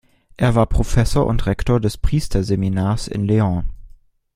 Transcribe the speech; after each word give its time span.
Er 0.35 0.55
war 0.55 0.65
Professor 0.65 1.27
und 1.27 1.45
Rektor 1.45 1.79
des 1.79 1.95
Priesterseminars 1.99 3.07
in 3.07 3.23
León. 3.27 3.65